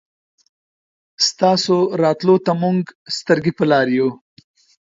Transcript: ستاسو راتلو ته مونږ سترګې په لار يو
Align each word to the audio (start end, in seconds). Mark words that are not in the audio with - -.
ستاسو 1.27 1.77
راتلو 2.03 2.35
ته 2.45 2.51
مونږ 2.61 2.81
سترګې 3.17 3.51
په 3.57 3.63
لار 3.71 3.87
يو 3.97 4.09